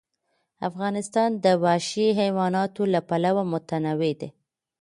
افغانستان 0.69 1.29
د 1.43 1.45
وحشي 1.63 2.07
حیواناتو 2.19 2.81
له 2.93 2.99
پلوه 3.09 3.43
متنوع 3.51 4.11
دی. 4.19 4.29